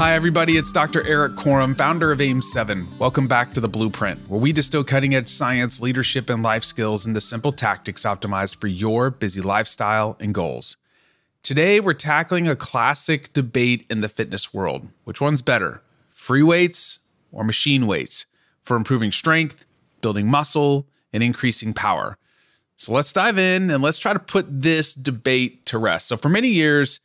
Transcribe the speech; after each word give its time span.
Hi, 0.00 0.14
everybody. 0.14 0.56
It's 0.56 0.72
Dr. 0.72 1.06
Erik 1.06 1.32
Korem, 1.32 1.76
founder 1.76 2.10
of 2.10 2.20
AIM7. 2.20 2.96
Welcome 2.96 3.28
back 3.28 3.52
to 3.52 3.60
The 3.60 3.68
Blueprint, 3.68 4.30
where 4.30 4.40
we 4.40 4.50
distill 4.50 4.82
cutting 4.82 5.14
edge 5.14 5.28
science, 5.28 5.82
leadership, 5.82 6.30
and 6.30 6.42
life 6.42 6.64
skills 6.64 7.04
into 7.04 7.20
simple 7.20 7.52
tactics 7.52 8.04
optimized 8.04 8.56
for 8.56 8.66
your 8.66 9.10
busy 9.10 9.42
lifestyle 9.42 10.16
and 10.18 10.32
goals. 10.32 10.78
Today, 11.42 11.80
we're 11.80 11.92
tackling 11.92 12.48
a 12.48 12.56
classic 12.56 13.30
debate 13.34 13.84
in 13.90 14.00
the 14.00 14.08
fitness 14.08 14.54
world. 14.54 14.88
Which 15.04 15.20
one's 15.20 15.42
better, 15.42 15.82
free 16.08 16.42
weights 16.42 17.00
or 17.30 17.44
machine 17.44 17.86
weights, 17.86 18.24
for 18.62 18.78
improving 18.78 19.12
strength, 19.12 19.66
building 20.00 20.28
muscle, 20.28 20.86
and 21.12 21.22
increasing 21.22 21.74
power? 21.74 22.16
So 22.74 22.94
let's 22.94 23.12
dive 23.12 23.36
in 23.36 23.70
and 23.70 23.82
let's 23.82 23.98
try 23.98 24.14
to 24.14 24.18
put 24.18 24.62
this 24.62 24.94
debate 24.94 25.66
to 25.66 25.76
rest. 25.76 26.08
So, 26.08 26.16
for 26.16 26.30
many 26.30 26.48
years, 26.48 27.00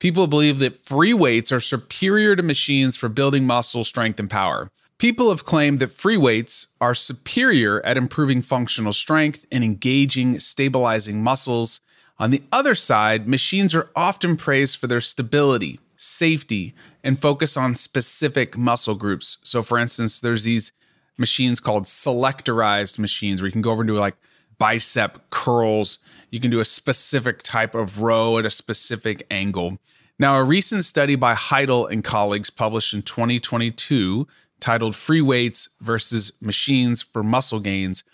People 0.00 0.26
believe 0.26 0.60
that 0.60 0.78
free 0.78 1.12
weights 1.12 1.52
are 1.52 1.60
superior 1.60 2.34
to 2.34 2.42
machines 2.42 2.96
for 2.96 3.10
building 3.10 3.46
muscle 3.46 3.84
strength 3.84 4.18
and 4.18 4.30
power. 4.30 4.70
People 4.96 5.28
have 5.28 5.44
claimed 5.44 5.78
that 5.78 5.92
free 5.92 6.16
weights 6.16 6.68
are 6.80 6.94
superior 6.94 7.84
at 7.84 7.98
improving 7.98 8.40
functional 8.40 8.94
strength 8.94 9.44
and 9.52 9.62
engaging, 9.62 10.38
stabilizing 10.38 11.22
muscles. 11.22 11.82
On 12.18 12.30
the 12.30 12.42
other 12.50 12.74
side, 12.74 13.28
machines 13.28 13.74
are 13.74 13.90
often 13.94 14.36
praised 14.36 14.78
for 14.78 14.86
their 14.86 15.00
stability, 15.00 15.78
safety, 15.96 16.74
and 17.04 17.20
focus 17.20 17.58
on 17.58 17.74
specific 17.74 18.56
muscle 18.56 18.94
groups. 18.94 19.36
So, 19.42 19.62
for 19.62 19.78
instance, 19.78 20.20
there's 20.20 20.44
these 20.44 20.72
machines 21.18 21.60
called 21.60 21.84
selectorized 21.84 22.98
machines 22.98 23.42
where 23.42 23.48
you 23.48 23.52
can 23.52 23.62
go 23.62 23.70
over 23.70 23.82
and 23.82 23.88
do 23.88 23.98
like 23.98 24.16
bicep 24.60 25.18
curls. 25.30 25.98
You 26.30 26.38
can 26.38 26.52
do 26.52 26.60
a 26.60 26.64
specific 26.64 27.42
type 27.42 27.74
of 27.74 28.02
row 28.02 28.38
at 28.38 28.46
a 28.46 28.50
specific 28.50 29.26
angle. 29.28 29.78
Now, 30.20 30.36
a 30.36 30.44
recent 30.44 30.84
study 30.84 31.16
by 31.16 31.34
Heidel 31.34 31.86
and 31.86 32.04
colleagues 32.04 32.50
published 32.50 32.92
in 32.92 33.02
2022 33.02 34.28
titled 34.60 34.94
Free 34.94 35.22
Weights 35.22 35.70
versus 35.80 36.30
Machines 36.42 37.00
for 37.00 37.22
Muscle 37.22 37.58
Gains 37.58 38.04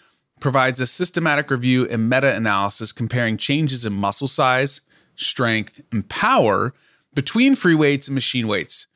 provides 0.40 0.80
a 0.80 0.86
systematic 0.86 1.50
review 1.50 1.88
and 1.88 2.08
meta 2.08 2.32
analysis 2.32 2.92
comparing 2.92 3.36
changes 3.36 3.84
in 3.84 3.92
muscle 3.92 4.28
size, 4.28 4.82
strength, 5.16 5.80
and 5.90 6.08
power 6.08 6.72
between 7.12 7.56
free 7.56 7.74
weights 7.74 8.06
and 8.06 8.14
machine 8.14 8.46
weights. 8.46 8.86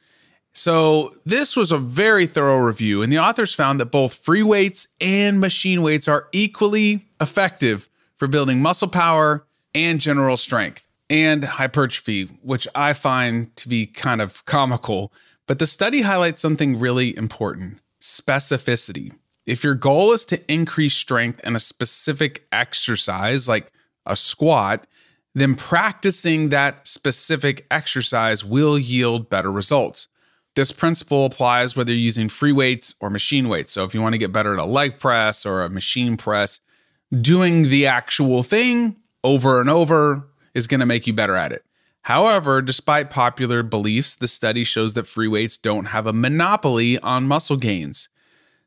So, 0.52 1.14
this 1.24 1.56
was 1.56 1.72
a 1.72 1.78
very 1.78 2.26
thorough 2.26 2.58
review, 2.58 3.02
and 3.02 3.12
the 3.12 3.18
authors 3.18 3.54
found 3.54 3.80
that 3.80 3.86
both 3.86 4.14
free 4.14 4.42
weights 4.42 4.86
and 5.00 5.40
machine 5.40 5.82
weights 5.82 6.06
are 6.06 6.28
equally 6.32 7.09
effective 7.20 7.88
for 8.16 8.26
building 8.26 8.60
muscle 8.60 8.88
power 8.88 9.44
and 9.74 10.00
general 10.00 10.36
strength 10.36 10.86
and 11.08 11.44
hypertrophy, 11.44 12.24
which 12.42 12.68
I 12.74 12.92
find 12.92 13.54
to 13.56 13.68
be 13.68 13.86
kind 13.86 14.20
of 14.20 14.44
comical. 14.44 15.12
But 15.46 15.58
the 15.58 15.66
study 15.66 16.02
highlights 16.02 16.41
something 16.41 16.78
really 16.78 17.16
important 17.16 17.78
specificity. 18.00 19.12
If 19.46 19.64
your 19.64 19.74
goal 19.74 20.12
is 20.12 20.24
to 20.26 20.52
increase 20.52 20.94
strength 20.94 21.41
in 21.44 21.56
a 21.56 21.60
specific 21.60 22.46
exercise, 22.52 23.48
like 23.48 23.72
a 24.06 24.14
squat, 24.14 24.86
then 25.34 25.54
practicing 25.54 26.50
that 26.50 26.86
specific 26.86 27.66
exercise 27.70 28.44
will 28.44 28.78
yield 28.78 29.28
better 29.28 29.50
results. 29.50 30.08
This 30.56 30.72
principle 30.72 31.26
applies 31.26 31.76
whether 31.76 31.92
you're 31.92 32.00
using 32.00 32.28
free 32.28 32.52
weights 32.52 32.94
or 33.00 33.08
machine 33.08 33.48
weights. 33.48 33.72
So, 33.72 33.84
if 33.84 33.94
you 33.94 34.02
want 34.02 34.14
to 34.14 34.18
get 34.18 34.32
better 34.32 34.52
at 34.52 34.58
a 34.58 34.64
leg 34.64 34.98
press 34.98 35.46
or 35.46 35.62
a 35.62 35.70
machine 35.70 36.16
press, 36.16 36.60
doing 37.19 37.69
the 37.69 37.86
actual 37.86 38.42
thing 38.42 38.97
over 39.25 39.61
and 39.61 39.69
over 39.69 40.28
is 40.55 40.66
going 40.66 40.80
to 40.80 40.86
make 40.86 41.06
you 41.06 41.12
better 41.12 41.36
at 41.36 41.53
it. 41.53 41.64
However, 42.03 42.62
despite 42.62 43.11
popular 43.11 43.62
beliefs, 43.62 44.14
the 44.14 44.28
study 44.28 44.64
shows 44.64 44.94
that 44.94 45.06
free 45.06 45.28
weights 45.28 45.58
don't 45.58 45.86
have 45.86 46.06
a 46.06 46.12
monopoly 46.12 46.98
on 47.00 47.28
muscle 47.28 47.56
gains. 47.56 48.08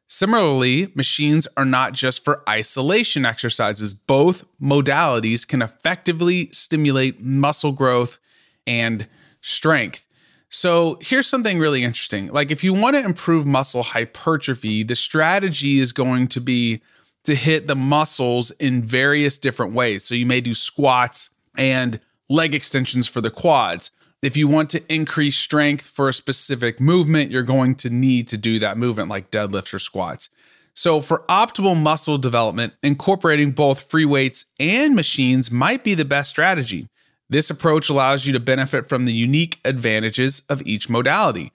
Similarly, 0.06 0.92
machines 0.94 1.48
are 1.58 1.66
not 1.66 1.94
just 1.94 2.24
for 2.24 2.44
isolation 2.48 3.26
exercises. 3.26 3.94
Both 3.94 4.46
modalities 4.62 5.48
can 5.48 5.62
effectively 5.62 6.50
stimulate 6.52 7.22
muscle 7.22 7.72
growth 7.72 8.20
and 8.68 9.08
strength. 9.42 10.08
So, 10.50 11.00
here's 11.02 11.26
something 11.26 11.58
really 11.58 11.84
interesting. 11.84 12.28
Like, 12.28 12.52
if 12.52 12.64
you 12.64 12.74
want 12.74 12.96
to 12.96 13.04
improve 13.04 13.48
muscle 13.48 13.82
hypertrophy, 13.82 14.84
the 14.84 14.96
strategy 14.96 15.80
is 15.80 15.92
going 15.92 16.28
to 16.28 16.40
be 16.40 16.84
to 17.26 17.36
hit 17.36 17.68
the 17.68 17.76
muscles 17.76 18.52
in 18.52 18.84
various 18.84 19.38
different 19.38 19.74
ways. 19.74 20.04
So, 20.04 20.16
you 20.16 20.26
may 20.26 20.42
do 20.42 20.54
squats, 20.54 21.30
and 21.58 22.00
leg 22.30 22.56
extensions 22.56 23.08
for 23.08 23.22
the 23.22 23.30
quads. 23.30 23.92
If 24.22 24.38
you 24.38 24.48
want 24.48 24.70
to 24.72 24.82
increase 24.94 25.36
strength 25.36 25.86
for 25.86 26.08
a 26.08 26.14
specific 26.14 26.80
movement, 26.80 27.32
you're 27.32 27.44
going 27.44 27.76
to 27.76 27.90
need 27.90 28.30
to 28.30 28.38
do 28.38 28.58
that 28.60 28.78
movement 28.78 29.10
like 29.10 29.32
deadlifts 29.32 29.74
or 29.74 29.80
squats. 29.80 30.30
So, 30.74 31.02
for 31.02 31.24
optimal 31.30 31.80
muscle 31.80 32.18
development, 32.18 32.74
incorporating 32.82 33.52
both 33.52 33.90
free 33.92 34.06
weights 34.06 34.46
and 34.60 34.96
machines 34.96 35.52
might 35.52 35.84
be 35.84 35.94
the 35.94 36.06
best 36.06 36.30
strategy. 36.30 36.88
This 37.30 37.50
approach 37.50 37.90
allows 37.90 38.26
you 38.26 38.34
to 38.34 38.40
benefit 38.40 38.90
from 38.90 39.06
the 39.06 39.14
unique 39.14 39.60
advantages 39.66 40.42
of 40.50 40.66
each 40.66 40.90
modality. 40.90 41.52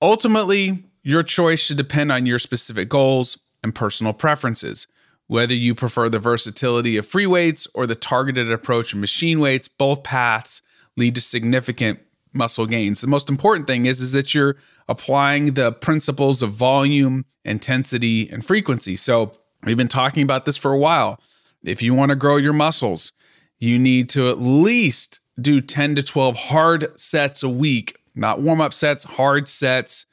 Ultimately, 0.00 0.84
your 1.02 1.22
choice 1.22 1.60
should 1.60 1.78
depend 1.78 2.12
on 2.12 2.26
your 2.26 2.38
specific 2.38 2.88
goals 2.88 3.38
and 3.62 3.74
personal 3.74 4.12
preferences. 4.12 4.86
Whether 5.30 5.54
you 5.54 5.76
prefer 5.76 6.08
the 6.08 6.18
versatility 6.18 6.96
of 6.96 7.06
free 7.06 7.24
weights 7.24 7.68
or 7.72 7.86
the 7.86 7.94
targeted 7.94 8.50
approach 8.50 8.92
of 8.92 8.98
machine 8.98 9.38
weights, 9.38 9.68
both 9.68 10.02
paths 10.02 10.60
lead 10.96 11.14
to 11.14 11.20
significant 11.20 12.00
muscle 12.32 12.66
gains. 12.66 13.00
The 13.00 13.06
most 13.06 13.30
important 13.30 13.68
thing 13.68 13.86
is, 13.86 14.00
is 14.00 14.10
that 14.10 14.34
you're 14.34 14.56
applying 14.88 15.54
the 15.54 15.70
principles 15.70 16.42
of 16.42 16.50
volume, 16.50 17.26
intensity, 17.44 18.28
and 18.28 18.44
frequency. 18.44 18.96
So 18.96 19.34
we've 19.62 19.76
been 19.76 19.86
talking 19.86 20.24
about 20.24 20.46
this 20.46 20.56
for 20.56 20.72
a 20.72 20.78
while. 20.78 21.20
If 21.62 21.80
you 21.80 21.94
want 21.94 22.08
to 22.08 22.16
grow 22.16 22.36
your 22.36 22.52
muscles, 22.52 23.12
you 23.56 23.78
need 23.78 24.08
to 24.10 24.30
at 24.30 24.40
least 24.40 25.20
do 25.40 25.60
10 25.60 25.94
to 25.94 26.02
12 26.02 26.36
hard 26.36 26.98
sets 26.98 27.44
a 27.44 27.48
week, 27.48 27.96
not 28.16 28.42
warm 28.42 28.60
up 28.60 28.74
sets, 28.74 29.04
hard 29.04 29.46
sets 29.48 30.06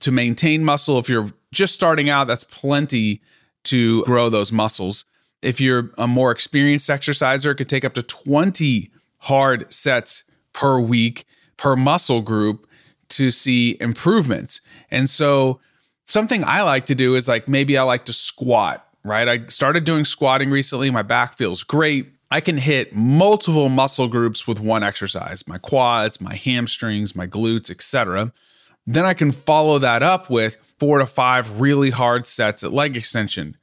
to 0.00 0.10
maintain 0.10 0.64
muscle. 0.64 0.98
If 0.98 1.08
you're 1.08 1.32
just 1.52 1.76
starting 1.76 2.08
out, 2.08 2.26
that's 2.26 2.42
plenty 2.42 3.22
to 3.64 4.04
grow 4.04 4.28
those 4.28 4.52
muscles. 4.52 5.04
If 5.42 5.60
you're 5.60 5.90
a 5.98 6.06
more 6.06 6.30
experienced 6.30 6.88
exerciser, 6.88 7.50
it 7.50 7.56
could 7.56 7.68
take 7.68 7.84
up 7.84 7.94
to 7.94 8.02
20 8.02 8.90
hard 9.18 9.72
sets 9.72 10.24
per 10.52 10.78
week 10.80 11.24
per 11.56 11.76
muscle 11.76 12.22
group 12.22 12.66
to 13.10 13.30
see 13.30 13.76
improvements. 13.80 14.60
And 14.90 15.08
so, 15.08 15.60
something 16.06 16.44
I 16.44 16.62
like 16.62 16.86
to 16.86 16.94
do 16.94 17.14
is 17.14 17.28
like 17.28 17.48
maybe 17.48 17.76
I 17.76 17.82
like 17.82 18.04
to 18.06 18.12
squat, 18.12 18.86
right? 19.04 19.28
I 19.28 19.46
started 19.46 19.84
doing 19.84 20.04
squatting 20.04 20.50
recently. 20.50 20.90
My 20.90 21.02
back 21.02 21.34
feels 21.34 21.62
great. 21.62 22.08
I 22.30 22.40
can 22.40 22.56
hit 22.56 22.94
multiple 22.94 23.68
muscle 23.68 24.08
groups 24.08 24.46
with 24.46 24.58
one 24.58 24.82
exercise 24.82 25.46
my 25.46 25.58
quads, 25.58 26.20
my 26.20 26.34
hamstrings, 26.34 27.14
my 27.14 27.26
glutes, 27.26 27.70
etc. 27.70 28.32
Then 28.86 29.06
I 29.06 29.14
can 29.14 29.32
follow 29.32 29.78
that 29.78 30.02
up 30.02 30.28
with 30.28 30.56
four 30.84 30.98
to 30.98 31.06
five 31.06 31.62
really 31.62 31.88
hard 31.88 32.26
sets 32.26 32.62
at 32.62 32.70
leg 32.70 32.94
extension 32.94 33.56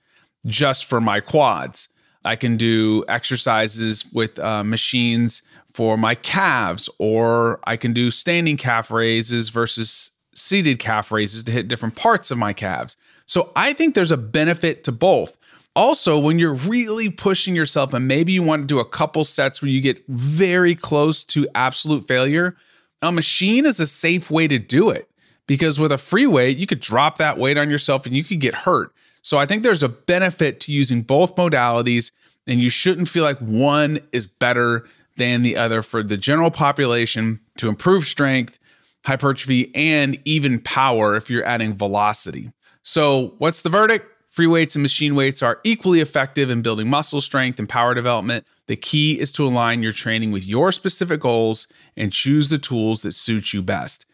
just 0.48 0.86
for 0.86 1.00
my 1.00 1.20
quads. 1.20 1.88
I 2.26 2.36
can 2.36 2.58
do 2.58 3.06
exercises 3.08 4.12
with 4.12 4.40
uh, 4.40 4.64
machines 4.64 5.44
for 5.72 5.98
my 5.98 6.16
calves, 6.16 6.90
or 6.98 7.60
I 7.66 7.78
can 7.78 7.94
do 7.94 8.10
standing 8.10 8.58
calf 8.58 8.90
raises 8.90 9.50
versus 9.50 10.10
seated 10.34 10.80
calf 10.80 11.12
raises 11.12 11.44
to 11.44 11.52
hit 11.52 11.68
different 11.68 11.96
parts 11.96 12.32
of 12.32 12.40
my 12.40 12.54
calves. 12.54 12.98
So 13.28 13.52
I 13.56 13.74
think 13.74 13.94
there's 13.94 14.12
a 14.12 14.18
benefit 14.18 14.84
to 14.86 14.92
both. 14.92 15.38
Also, 15.76 16.18
when 16.18 16.40
you're 16.40 16.56
really 16.56 17.12
pushing 17.12 17.56
yourself 17.56 17.94
and 17.94 18.08
maybe 18.08 18.32
you 18.32 18.42
want 18.42 18.64
to 18.64 18.68
do 18.68 18.80
a 18.80 18.86
couple 18.86 19.26
sets 19.26 19.62
where 19.62 19.70
you 19.70 19.80
get 19.80 20.04
very 20.08 20.74
close 20.74 21.24
to 21.26 21.48
absolute 21.54 22.08
failure, 22.08 22.56
a 23.04 23.12
machine 23.12 23.68
is 23.68 23.80
a 23.80 23.86
safe 23.86 24.32
way 24.32 24.48
to 24.48 24.58
do 24.58 24.90
it 24.90 25.08
because 25.48 25.80
with 25.80 25.92
a 25.92 25.98
free 25.98 26.28
weight, 26.28 26.58
you 26.58 26.68
could 26.68 26.80
drop 26.80 27.18
that 27.18 27.38
weight 27.38 27.58
on 27.58 27.70
yourself 27.70 28.06
and 28.06 28.16
you 28.16 28.24
could 28.24 28.40
get 28.40 28.54
hurt. 28.54 28.94
So 29.22 29.38
I 29.38 29.46
think 29.46 29.64
there's 29.64 29.84
a 29.84 29.90
benefit 29.90 30.60
to 30.62 30.74
using 30.74 31.02
both 31.02 31.36
modalities, 31.36 32.12
and 32.48 32.60
you 32.60 32.70
shouldn't 32.70 33.08
feel 33.08 33.24
like 33.24 33.38
one 33.40 34.00
is 34.12 34.26
better 34.26 34.88
than 35.18 35.42
the 35.42 35.58
other 35.58 35.82
for 35.82 36.02
the 36.02 36.18
general 36.18 36.52
population 36.52 37.40
to 37.58 37.70
improve 37.70 38.06
strength, 38.06 38.60
hypertrophy, 39.06 39.74
and 39.76 40.20
even 40.26 40.60
power 40.60 41.16
if 41.16 41.30
you're 41.30 41.46
adding 41.46 41.74
velocity. 41.74 42.52
So, 42.84 43.36
what's 43.38 43.62
the 43.62 43.70
verdict? 43.70 44.08
Free 44.28 44.48
weights 44.48 44.76
and 44.76 44.82
machine 44.82 45.14
weights 45.14 45.44
are 45.44 45.60
equally 45.66 46.00
effective 46.00 46.50
in 46.50 46.62
building 46.62 46.90
muscle 46.90 47.20
strength 47.20 47.60
and 47.60 47.68
power 47.68 47.94
development. 47.94 48.46
The 48.68 48.78
key 48.78 49.20
is 49.20 49.34
to 49.34 49.46
align 49.46 49.84
your 49.84 49.92
training 49.92 50.32
with 50.32 50.48
your 50.48 50.72
specific 50.72 51.20
goals 51.20 51.68
and 51.98 52.14
choose 52.14 52.50
the 52.50 52.58
tools 52.58 53.02
that 53.02 53.14
suit 53.14 53.52
you 53.52 53.62
best 53.62 54.06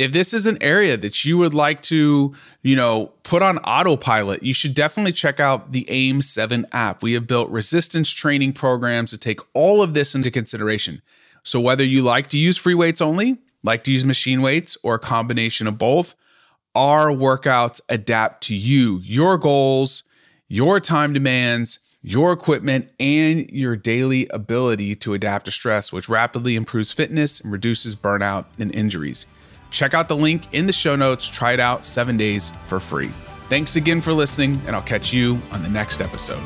if 0.00 0.12
this 0.12 0.32
is 0.32 0.46
an 0.46 0.56
area 0.62 0.96
that 0.96 1.24
you 1.26 1.36
would 1.36 1.52
like 1.52 1.82
to, 1.82 2.34
you 2.62 2.74
know, 2.74 3.12
put 3.22 3.42
on 3.42 3.58
autopilot, 3.58 4.42
you 4.42 4.54
should 4.54 4.74
definitely 4.74 5.12
check 5.12 5.40
out 5.40 5.72
the 5.72 5.84
AIM 5.90 6.22
7 6.22 6.66
app. 6.72 7.02
We 7.02 7.12
have 7.12 7.26
built 7.26 7.50
resistance 7.50 8.08
training 8.10 8.54
programs 8.54 9.10
to 9.10 9.18
take 9.18 9.40
all 9.52 9.82
of 9.82 9.92
this 9.92 10.14
into 10.14 10.30
consideration. 10.30 11.02
So 11.42 11.60
whether 11.60 11.84
you 11.84 12.00
like 12.00 12.28
to 12.28 12.38
use 12.38 12.56
free 12.56 12.74
weights 12.74 13.02
only 13.02 13.38
Like 13.62 13.84
to 13.84 13.92
use 13.92 14.04
machine 14.04 14.40
weights 14.40 14.78
or 14.82 14.94
a 14.94 14.98
combination 14.98 15.66
of 15.66 15.76
both? 15.76 16.14
Our 16.74 17.08
workouts 17.08 17.80
adapt 17.88 18.44
to 18.44 18.54
you, 18.54 19.00
your 19.02 19.36
goals, 19.36 20.04
your 20.48 20.80
time 20.80 21.12
demands, 21.12 21.80
your 22.02 22.32
equipment, 22.32 22.88
and 22.98 23.50
your 23.50 23.76
daily 23.76 24.28
ability 24.28 24.94
to 24.96 25.12
adapt 25.12 25.44
to 25.44 25.50
stress, 25.50 25.92
which 25.92 26.08
rapidly 26.08 26.56
improves 26.56 26.92
fitness 26.92 27.40
and 27.40 27.52
reduces 27.52 27.94
burnout 27.94 28.46
and 28.58 28.74
injuries. 28.74 29.26
Check 29.70 29.94
out 29.94 30.08
the 30.08 30.16
link 30.16 30.42
in 30.52 30.66
the 30.66 30.72
show 30.72 30.96
notes. 30.96 31.26
Try 31.26 31.52
it 31.52 31.60
out 31.60 31.84
seven 31.84 32.16
days 32.16 32.52
for 32.66 32.80
free. 32.80 33.10
Thanks 33.48 33.76
again 33.76 34.00
for 34.00 34.12
listening, 34.12 34.60
and 34.66 34.76
I'll 34.76 34.82
catch 34.82 35.12
you 35.12 35.38
on 35.50 35.62
the 35.62 35.70
next 35.70 36.00
episode. 36.00 36.42